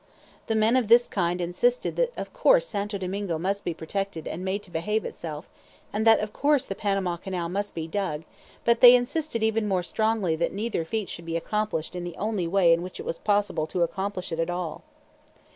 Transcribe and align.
The 0.47 0.55
men 0.55 0.75
of 0.77 0.87
this 0.87 1.07
kind 1.07 1.39
insisted 1.39 1.95
that 1.95 2.11
of 2.17 2.33
course 2.33 2.65
Santo 2.65 2.97
Domingo 2.97 3.37
must 3.37 3.63
be 3.63 3.71
protected 3.75 4.25
and 4.27 4.43
made 4.43 4.63
to 4.63 4.71
behave 4.71 5.05
itself, 5.05 5.47
and 5.93 6.07
that 6.07 6.19
of 6.21 6.33
course 6.33 6.65
the 6.65 6.73
Panama 6.73 7.17
Canal 7.17 7.49
must 7.49 7.75
be 7.75 7.87
dug; 7.87 8.23
but 8.65 8.79
they 8.81 8.95
insisted 8.95 9.43
even 9.43 9.67
more 9.67 9.83
strongly 9.83 10.35
that 10.37 10.53
neither 10.53 10.85
feat 10.85 11.07
should 11.07 11.27
be 11.27 11.37
accomplished 11.37 11.95
in 11.95 12.03
the 12.03 12.15
only 12.17 12.47
way 12.47 12.73
in 12.73 12.81
which 12.81 12.99
it 12.99 13.05
was 13.05 13.19
possible 13.19 13.67
to 13.67 13.83
accomplish 13.83 14.31
it 14.31 14.39
at 14.39 14.49
all. 14.49 14.81